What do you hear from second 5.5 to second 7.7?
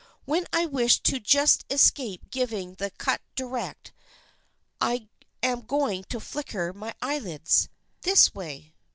going to flicker my eye lids.